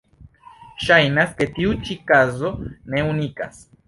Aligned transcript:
Ŝajnas, 0.85 1.35
ke 1.41 1.47
tiu 1.57 1.75
ĉi 1.89 1.97
kazo 2.13 2.49
ne 2.95 3.05
unikas. 3.11 3.61